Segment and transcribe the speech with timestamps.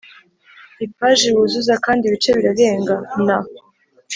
[0.85, 3.35] ipaji wuzuza, kandi ibice birarengana